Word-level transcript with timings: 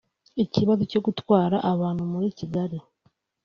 Ikibazo 0.43 0.83
cyo 0.91 0.99
gutwara 1.05 1.57
abantu 1.71 2.03
muri 2.11 2.27
Kigali 2.37 2.77